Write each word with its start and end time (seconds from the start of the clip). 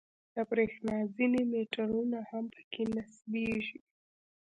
د 0.33 0.35
برېښنا 0.49 0.95
ځینې 1.15 1.41
میټرونه 1.51 2.19
هم 2.29 2.45
په 2.55 2.61
کې 2.71 2.83
نصبېږي. 2.95 3.79